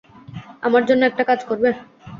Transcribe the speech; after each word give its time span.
আমার 0.63 0.83
জন্য 0.89 1.01
একটা 1.05 1.23
কাজ 1.29 1.39
করবে? 1.49 1.69